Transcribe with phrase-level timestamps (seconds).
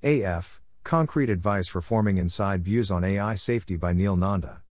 [0.00, 4.62] AF Concrete Advice for Forming Inside Views on AI Safety by Neel Nanda.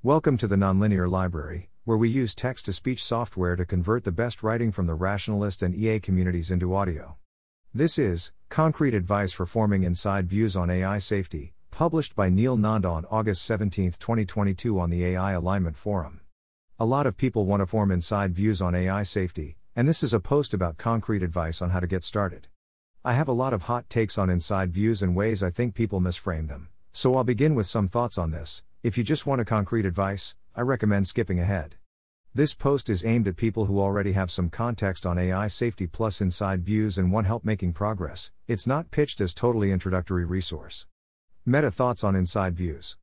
[0.00, 4.12] Welcome to the Nonlinear Library, where we use text to speech software to convert the
[4.12, 7.16] best writing from the rationalist and EA communities into audio.
[7.74, 12.88] This is Concrete Advice for Forming Inside Views on AI Safety, published by Neel Nanda
[12.88, 16.20] on August 17, 2022, on the AI Alignment Forum.
[16.78, 20.14] A lot of people want to form inside views on AI safety, and this is
[20.14, 22.46] a post about concrete advice on how to get started.
[23.06, 26.00] I have a lot of hot takes on inside views and ways I think people
[26.00, 28.64] misframe them, so I'll begin with some thoughts on this.
[28.82, 31.76] If you just want a concrete advice, I recommend skipping ahead.
[32.34, 36.20] This post is aimed at people who already have some context on AI safety plus
[36.20, 38.32] inside views and want help making progress.
[38.48, 40.88] It's not pitched as totally introductory resource.
[41.44, 42.96] Meta thoughts on inside views.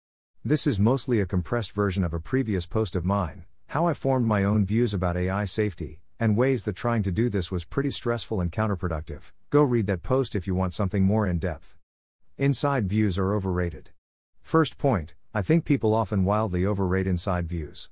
[0.43, 4.27] This is mostly a compressed version of a previous post of mine, how I formed
[4.27, 7.91] my own views about AI safety, and ways that trying to do this was pretty
[7.91, 9.33] stressful and counterproductive.
[9.49, 11.75] Go read that post if you want something more in depth.
[12.37, 13.89] Inside views are overrated.
[14.41, 17.89] First point I think people often wildly overrate inside views.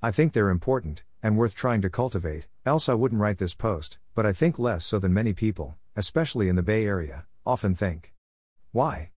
[0.00, 3.98] I think they're important, and worth trying to cultivate, else I wouldn't write this post,
[4.14, 8.12] but I think less so than many people, especially in the Bay Area, often think.
[8.70, 9.10] Why?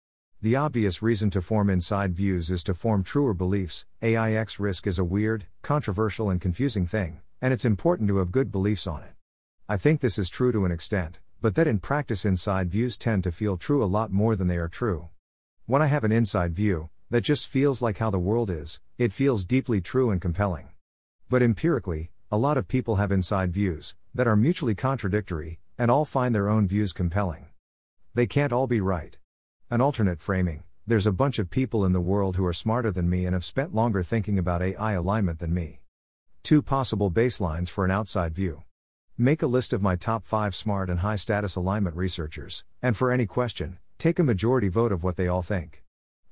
[0.41, 3.85] The obvious reason to form inside views is to form truer beliefs.
[4.01, 8.53] AIX risk is a weird, controversial, and confusing thing, and it's important to have good
[8.53, 9.11] beliefs on it.
[9.67, 13.25] I think this is true to an extent, but that in practice inside views tend
[13.25, 15.09] to feel true a lot more than they are true.
[15.65, 19.11] When I have an inside view, that just feels like how the world is, it
[19.11, 20.69] feels deeply true and compelling.
[21.29, 26.05] But empirically, a lot of people have inside views that are mutually contradictory, and all
[26.05, 27.47] find their own views compelling.
[28.13, 29.17] They can't all be right.
[29.69, 33.09] An alternate framing there's a bunch of people in the world who are smarter than
[33.09, 35.82] me and have spent longer thinking about AI alignment than me.
[36.43, 38.63] Two possible baselines for an outside view.
[39.17, 43.13] Make a list of my top 5 smart and high status alignment researchers, and for
[43.13, 45.85] any question, take a majority vote of what they all think.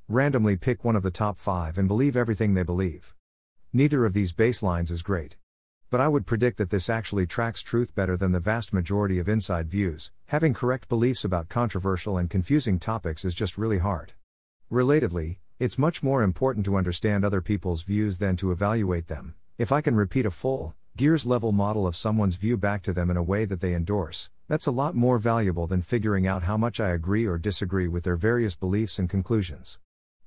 [0.10, 3.16] Randomly pick one of the top 5 and believe everything they believe.
[3.72, 5.38] Neither of these baselines is great.
[5.90, 9.30] But I would predict that this actually tracks truth better than the vast majority of
[9.30, 10.12] inside views.
[10.26, 14.12] Having correct beliefs about controversial and confusing topics is just really hard.
[14.70, 19.36] Relatedly, it's much more important to understand other people's views than to evaluate them.
[19.62, 23.12] If I can repeat a full, Gears level model of someone's view back to them
[23.12, 26.58] in a way that they endorse, that's a lot more valuable than figuring out how
[26.58, 29.78] much I agree or disagree with their various beliefs and conclusions.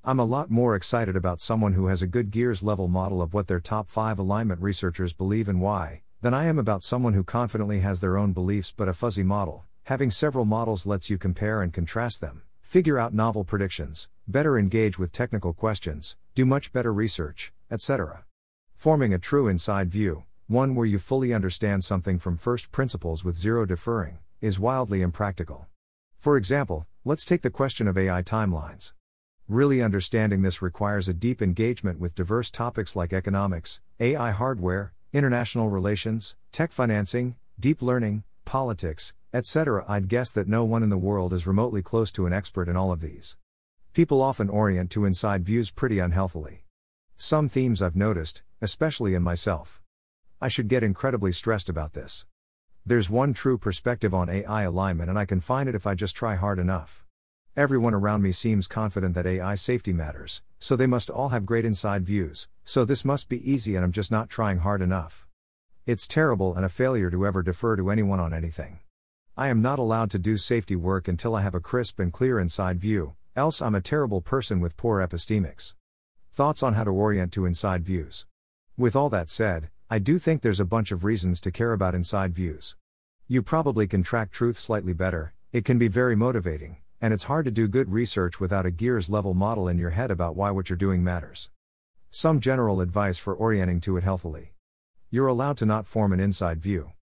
[0.05, 3.35] I'm a lot more excited about someone who has a good Gears level model of
[3.35, 7.25] what their top 5 alignment researchers believe and why, than I am about someone who
[7.25, 9.65] confidently has their own beliefs but a fuzzy model.
[9.87, 14.97] Having several models lets you compare and contrast them, figure out novel predictions, better engage
[14.97, 18.25] with technical questions, do much better research, etc.
[18.75, 23.37] Forming a true inside view, one where you fully understand something from first principles with
[23.37, 25.67] zero deferring, is wildly impractical.
[26.19, 28.93] For example, let's take the question of AI timelines.
[29.49, 35.69] Really understanding this requires a deep engagement with diverse topics like economics, AI hardware, international
[35.69, 39.85] relations, tech financing, deep learning, politics, etc.
[39.89, 42.77] I'd guess that no one in the world is remotely close to an expert in
[42.77, 43.37] all of these.
[43.93, 46.64] People often orient to inside views pretty unhealthily.
[47.27, 49.81] Some themes I've noticed, especially in myself.
[50.43, 52.27] I should get incredibly stressed about this.
[52.85, 56.15] There's one true perspective on AI alignment, and I can find it if I just
[56.15, 57.03] try hard enough.
[57.57, 61.65] Everyone around me seems confident that AI safety matters, so they must all have great
[61.65, 65.27] inside views, so this must be easy, and I'm just not trying hard enough.
[65.87, 68.81] It's terrible and a failure to ever defer to anyone on anything.
[69.35, 72.39] I am not allowed to do safety work until I have a crisp and clear
[72.39, 75.75] inside view, else I'm a terrible person with poor epistemics.
[76.35, 78.27] Thoughts on how to orient to inside views.
[78.77, 81.95] With all that said, I do think there's a bunch of reasons to care about
[81.95, 82.75] inside views.
[83.29, 87.45] You probably can track truth slightly better, it can be very motivating, and it's hard
[87.45, 90.69] to do good research without a gears level model in your head about why what
[90.69, 91.53] you're doing matters.
[92.11, 94.55] Some general advice for orienting to it healthily.
[95.11, 96.95] You're allowed to not form an inside view.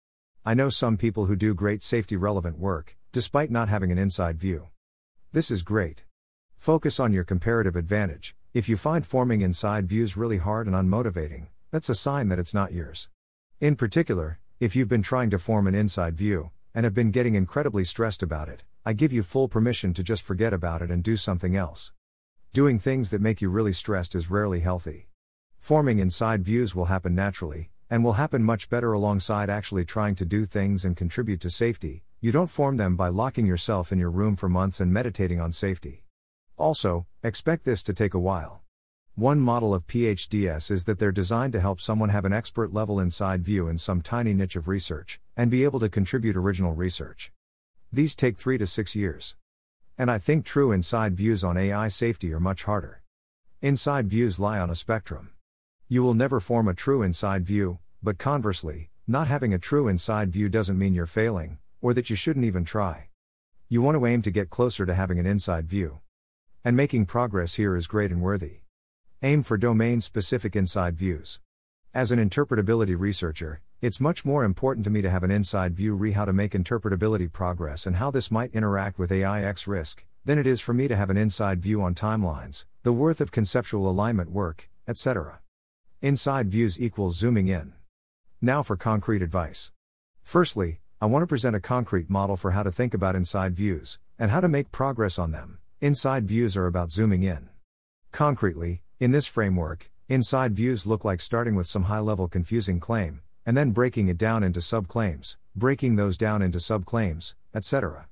[0.45, 4.41] I know some people who do great safety relevant work, despite not having an inside
[4.41, 4.71] view.
[5.31, 6.03] This is great.
[6.57, 8.35] Focus on your comparative advantage.
[8.53, 12.53] If you find forming inside views really hard and unmotivating, that's a sign that it's
[12.53, 13.09] not yours.
[13.61, 17.37] In particular, if you've been trying to form an inside view, and have been getting
[17.37, 21.01] incredibly stressed about it, I give you full permission to just forget about it and
[21.01, 21.93] do something else.
[22.53, 25.07] Doing things that make you really stressed is rarely healthy.
[25.61, 30.25] Forming inside views will happen naturally, and will happen much better alongside actually trying to
[30.25, 32.03] do things and contribute to safety.
[32.21, 35.53] You don't form them by locking yourself in your room for months and meditating on
[35.53, 36.03] safety.
[36.61, 38.61] Also, expect this to take a while.
[39.15, 43.01] One model of PHDS is that they're designed to help someone have an expert level
[43.01, 47.33] inside view in some tiny niche of research, and be able to contribute original research.
[47.91, 49.37] These take three to six years.
[49.97, 53.01] And I think true inside views on AI safety are much harder.
[53.63, 55.31] Inside views lie on a spectrum.
[55.89, 60.31] You will never form a true inside view, but conversely, not having a true inside
[60.31, 63.09] view doesn't mean you're failing, or that you shouldn't even try.
[63.71, 66.01] You want to aim to get closer to having an inside view.
[66.63, 68.59] And making progress here is great and worthy.
[69.23, 71.41] Aim for domain specific inside views.
[71.95, 75.95] As an interpretability researcher, it's much more important to me to have an inside view
[75.95, 80.05] re how to make interpretability progress and how this might interact with AI X risk,
[80.27, 83.33] than it is for me to have an inside view on timelines, the worth of
[83.33, 85.41] conceptual alignment work, etc.
[86.03, 87.73] Inside views equals zooming in.
[88.43, 89.73] Now for concrete advice.
[90.23, 93.99] Firstly, I want to present a concrete model for how to think about inside views,
[94.19, 95.60] and how to make progress on them.
[95.83, 97.49] Inside views are about zooming in.
[98.13, 103.23] Concretely, in this framework, inside views look like starting with some high level confusing claim,
[103.47, 108.09] and then breaking it down into subclaims, breaking those down into subclaims, etc.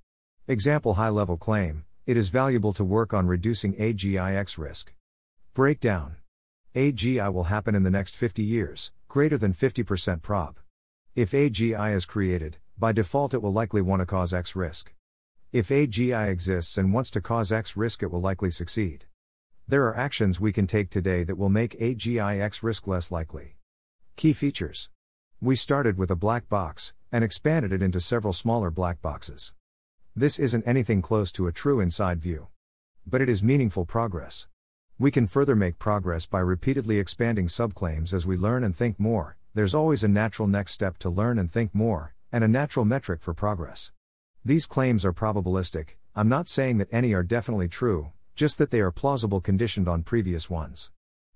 [0.46, 4.94] Example high level claim it is valuable to work on reducing AGIX risk.
[5.52, 6.16] Breakdown
[6.74, 10.56] AGI will happen in the next 50 years, greater than 50% prob.
[11.14, 14.94] If AGI is created, by default it will likely want to cause X risk.
[15.50, 19.06] If AGI exists and wants to cause X risk, it will likely succeed.
[19.66, 23.56] There are actions we can take today that will make AGI X risk less likely.
[24.16, 24.90] Key features
[25.40, 29.54] We started with a black box, and expanded it into several smaller black boxes.
[30.14, 32.48] This isn't anything close to a true inside view.
[33.06, 34.48] But it is meaningful progress.
[34.98, 39.38] We can further make progress by repeatedly expanding subclaims as we learn and think more.
[39.54, 43.22] There's always a natural next step to learn and think more, and a natural metric
[43.22, 43.92] for progress.
[44.48, 48.80] These claims are probabilistic, I'm not saying that any are definitely true, just that they
[48.80, 50.90] are plausible conditioned on previous ones.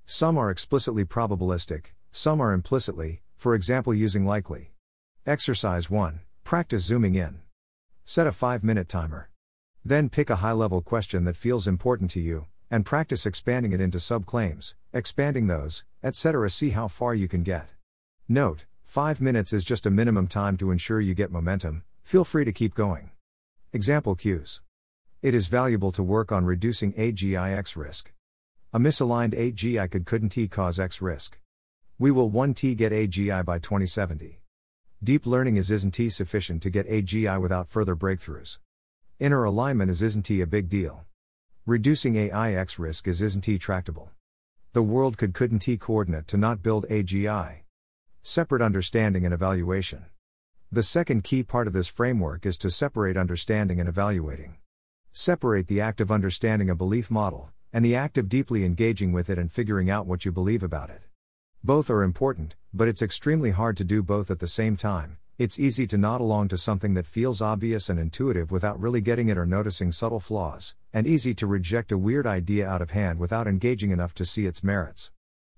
[0.07, 4.73] Some are explicitly probabilistic, some are implicitly, for example, using likely.
[5.27, 7.43] Exercise 1 Practice zooming in.
[8.07, 9.29] Set a 5 minute timer.
[9.85, 13.81] Then pick a high level question that feels important to you, and practice expanding it
[13.83, 16.49] into subclaims, expanding those, etc.
[16.49, 17.69] See how far you can get.
[18.27, 22.45] Note, 5 minutes is just a minimum time to ensure you get momentum, feel free
[22.45, 23.11] to keep going.
[23.73, 24.61] Example cues.
[25.23, 28.13] It is valuable to work on reducing AGIX risk.
[28.73, 31.39] A misaligned AGI could couldn't T cause X risk.
[31.99, 34.41] We will 1T get AGI by 2070.
[35.05, 38.59] Deep learning is isn't T sufficient to get AGI without further breakthroughs.
[39.19, 41.05] Inner alignment is isn't T a big deal.
[41.67, 44.11] Reducing AIX risk is isn't T tractable.
[44.73, 47.61] The world could couldn't T coordinate to not build AGI.
[48.23, 50.07] Separate understanding and evaluation.
[50.75, 54.57] The second key part of this framework is to separate understanding and evaluating.
[55.11, 59.29] Separate the act of understanding a belief model, and the act of deeply engaging with
[59.29, 61.03] it and figuring out what you believe about it.
[61.63, 65.61] Both are important, but it's extremely hard to do both at the same time, it's
[65.61, 69.37] easy to nod along to something that feels obvious and intuitive without really getting it
[69.37, 73.47] or noticing subtle flaws, and easy to reject a weird idea out of hand without
[73.47, 75.13] engaging enough to see its merits.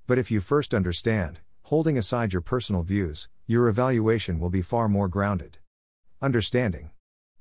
[0.08, 4.88] But if you first understand, holding aside your personal views, your evaluation will be far
[4.88, 5.58] more grounded.
[6.22, 6.90] Understanding.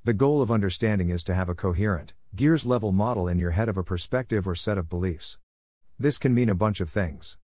[0.03, 3.69] The goal of understanding is to have a coherent, gears level model in your head
[3.69, 5.37] of a perspective or set of beliefs.
[5.97, 7.37] This can mean a bunch of things.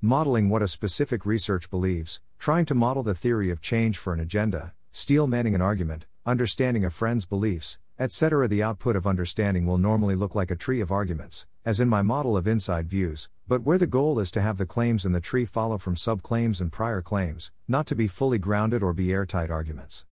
[0.00, 4.20] Modeling what a specific research believes, trying to model the theory of change for an
[4.20, 8.48] agenda, steel manning an argument, understanding a friend's beliefs, etc.
[8.48, 12.02] The output of understanding will normally look like a tree of arguments, as in my
[12.02, 15.20] model of inside views, but where the goal is to have the claims in the
[15.20, 19.50] tree follow from subclaims and prior claims, not to be fully grounded or be airtight
[19.50, 20.06] arguments.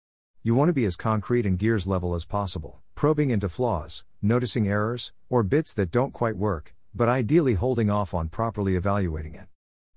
[0.43, 4.67] You want to be as concrete and gears level as possible, probing into flaws, noticing
[4.67, 9.47] errors, or bits that don't quite work, but ideally holding off on properly evaluating it.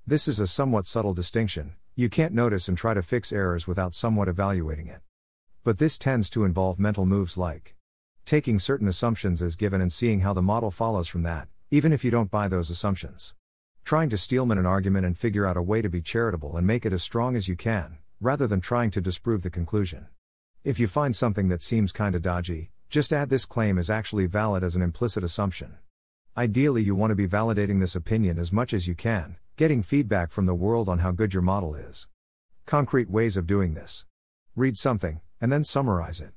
[0.06, 3.94] This is a somewhat subtle distinction, you can't notice and try to fix errors without
[3.94, 5.00] somewhat evaluating it.
[5.62, 7.75] But this tends to involve mental moves like
[8.25, 12.04] taking certain assumptions as given and seeing how the model follows from that, even if
[12.04, 13.35] you don't buy those assumptions.
[13.85, 16.85] Trying to steelman an argument and figure out a way to be charitable and make
[16.85, 20.09] it as strong as you can, rather than trying to disprove the conclusion.
[20.64, 24.62] If you find something that seems kinda dodgy, just add this claim is actually valid
[24.62, 25.76] as an implicit assumption.
[26.37, 30.33] Ideally, you want to be validating this opinion as much as you can, Getting feedback
[30.33, 32.09] from the world on how good your model is.
[32.66, 34.04] Concrete ways of doing this.
[34.57, 36.33] Read something, and then summarize it.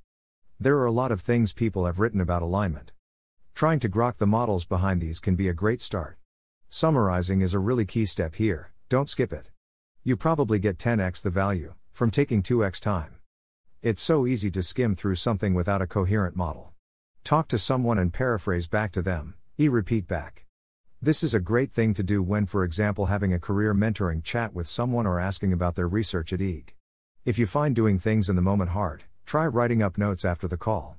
[0.59, 2.91] There are a lot of things people have written about alignment.
[3.53, 6.17] Trying to grok the models behind these can be a great start.
[6.67, 9.51] Summarizing is a really key step here, don't skip it.
[10.03, 13.17] You probably get 10x the value, from taking 2x time.
[13.83, 16.73] It's so easy to skim through something without a coherent model.
[17.23, 20.45] Talk to someone and paraphrase back to them, e repeat back.
[20.99, 24.55] This is a great thing to do when, for example, having a career mentoring chat
[24.55, 26.73] with someone or asking about their research at EAG.
[27.25, 30.55] If you find doing things in the moment hard, try writing up notes after the
[30.55, 30.95] call.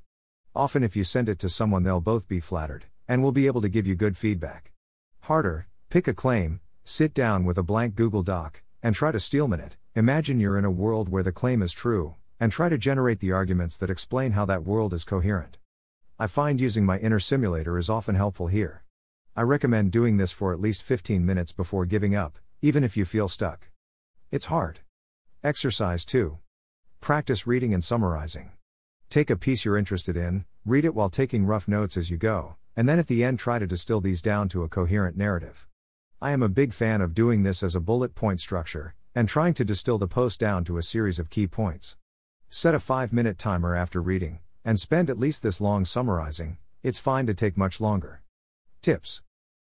[0.54, 3.62] Often, if you send it to someone, they'll both be flattered, and will be able
[3.62, 4.72] to give you good feedback.
[5.20, 9.60] Harder, pick a claim, sit down with a blank Google Doc, and try to steelman
[9.60, 9.78] it.
[9.94, 13.32] Imagine you're in a world where the claim is true, and try to generate the
[13.32, 15.56] arguments that explain how that world is coherent.
[16.18, 18.84] I find using my inner simulator is often helpful here.
[19.34, 23.06] I recommend doing this for at least 15 minutes before giving up, even if you
[23.06, 23.70] feel stuck.
[24.30, 24.80] It's hard.
[25.42, 26.38] Exercise 2.
[27.00, 28.50] Practice reading and summarizing.
[29.08, 32.56] Take a piece you're interested in, read it while taking rough notes as you go,
[32.76, 35.66] and then at the end try to distill these down to a coherent narrative.
[36.20, 39.54] I am a big fan of doing this as a bullet point structure, and trying
[39.54, 41.96] to distill the post down to a series of key points.
[42.50, 46.98] Set a 5 minute timer after reading, and spend at least this long summarizing, it's
[46.98, 48.22] fine to take much longer.
[48.82, 49.22] Tips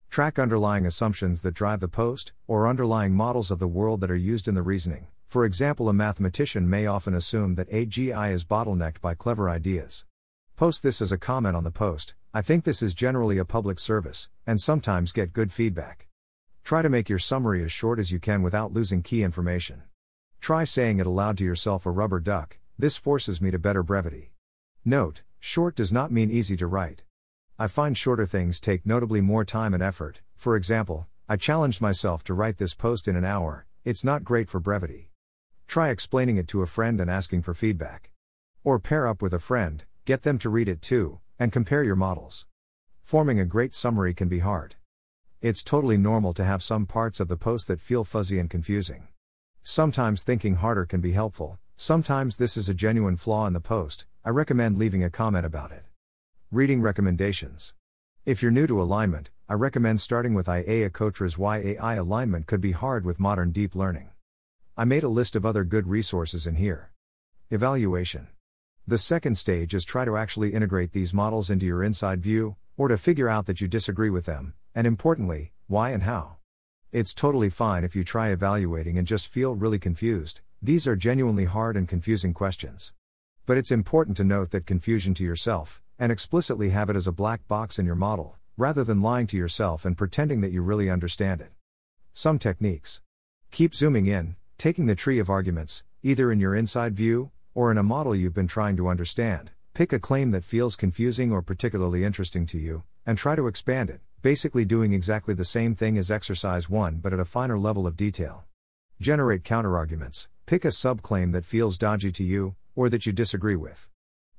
[0.09, 4.15] Track underlying assumptions that drive the post, or underlying models of the world that are
[4.15, 5.07] used in the reasoning.
[5.35, 10.05] For example, a mathematician may often assume that AGI is bottlenecked by clever ideas.
[10.55, 12.13] Post this as a comment on the post.
[12.33, 16.07] I think this is generally a public service, and sometimes get good feedback.
[16.63, 19.83] Try to make your summary as short as you can without losing key information.
[20.39, 24.31] Try saying it aloud to yourself a rubber duck, this forces me to better brevity.
[24.85, 27.03] Note, short does not mean easy to write.
[27.59, 30.21] I find shorter things take notably more time and effort.
[30.37, 34.49] For example, I challenged myself to write this post in an hour, it's not great
[34.49, 35.09] for brevity.
[35.67, 38.11] Try explaining it to a friend and asking for feedback.
[38.63, 41.95] Or pair up with a friend, get them to read it too, and compare your
[41.95, 42.45] models.
[43.03, 44.75] Forming a great summary can be hard.
[45.41, 49.07] It's totally normal to have some parts of the post that feel fuzzy and confusing.
[49.61, 54.05] Sometimes thinking harder can be helpful, sometimes this is a genuine flaw in the post,
[54.23, 55.83] I recommend leaving a comment about it.
[56.51, 57.73] Reading recommendations.
[58.25, 62.61] If you're new to alignment, I recommend starting with Ajeya Cotra's Why AI Alignment Could
[62.61, 64.09] Be Hard with Modern Deep Learning.
[64.77, 66.91] I made a list of other good resources in here.
[67.49, 68.27] Evaluation.
[68.85, 72.89] The second stage is try to actually integrate these models into your inside view, or
[72.89, 76.35] to figure out that you disagree with them, and importantly, why and how.
[76.91, 81.45] It's totally fine if you try evaluating and just feel really confused, these are genuinely
[81.45, 82.91] hard and confusing questions.
[83.45, 87.13] But it's important to note that confusion to yourself, and explicitly have it as a
[87.13, 90.89] black box in your model, rather than lying to yourself and pretending that you really
[90.89, 91.53] understand it.
[92.11, 92.99] Some techniques.
[93.51, 97.77] Keep zooming in, taking the tree of arguments, either in your inside view, or in
[97.77, 99.51] a model you've been trying to understand.
[99.73, 103.89] Pick a claim that feels confusing or particularly interesting to you, and try to expand
[103.89, 107.85] it, basically doing exactly the same thing as exercise 1 but at a finer level
[107.85, 108.45] of detail.
[109.01, 110.27] Generate counterarguments.
[110.45, 113.89] Pick a subclaim that feels dodgy to you, or that you disagree with.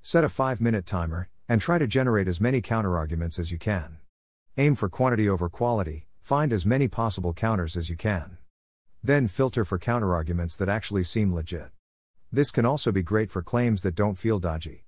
[0.00, 3.98] Set a 5 minute timer, and try to generate as many counterarguments as you can.
[4.56, 8.38] Aim for quantity over quality, find as many possible counters as you can.
[9.06, 11.70] Then filter for counterarguments that actually seem legit.
[12.32, 14.84] This can also be great for claims that don't feel dodgy.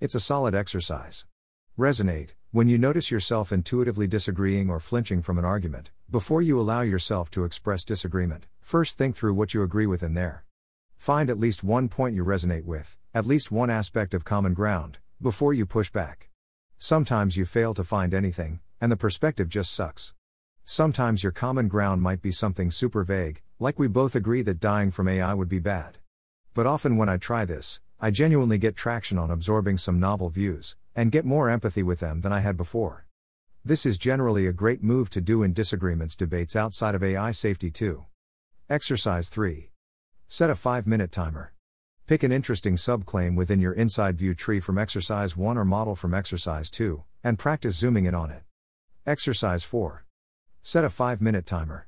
[0.00, 1.26] It's a solid exercise.
[1.78, 6.80] Resonate, when you notice yourself intuitively disagreeing or flinching from an argument, before you allow
[6.80, 10.44] yourself to express disagreement, first think through what you agree with in there.
[10.96, 14.98] Find at least one point you resonate with, at least one aspect of common ground,
[15.20, 16.30] before you push back.
[16.78, 20.14] Sometimes you fail to find anything, and the perspective just sucks.
[20.64, 24.90] Sometimes your common ground might be something super vague, like we both agree that dying
[24.90, 25.98] from AI would be bad.
[26.52, 30.74] But often when I try this, I genuinely get traction on absorbing some novel views,
[30.96, 33.06] and get more empathy with them than I had before.
[33.64, 37.70] This is generally a great move to do in disagreements debates outside of AI safety
[37.70, 38.06] too.
[38.68, 39.70] Exercise 3.
[40.26, 41.52] Set a 5 minute timer.
[42.08, 46.14] Pick an interesting subclaim within your inside view tree from exercise 1 or model from
[46.14, 48.42] exercise 2, and practice zooming in on it.
[49.06, 50.04] Exercise 4.
[50.64, 51.86] Set a 5 minute timer.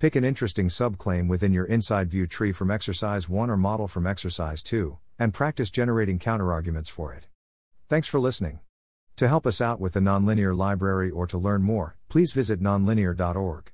[0.00, 4.06] Pick an interesting subclaim within your inside view tree from exercise 1 or model from
[4.06, 7.26] exercise 2, and practice generating counterarguments for it.
[7.90, 8.60] Thanks for listening.
[9.16, 13.72] To help us out with the Nonlinear Library or to learn more, please visit nonlinear.org.